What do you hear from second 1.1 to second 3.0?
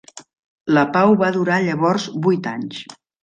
va durar llavors vuit anys.